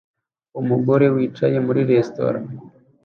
[0.59, 2.39] Umugore wicaye muri resitora